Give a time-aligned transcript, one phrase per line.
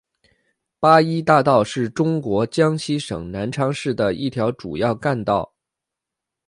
[0.79, 5.53] 八一大道是中国江西省南昌市的一条主要干道。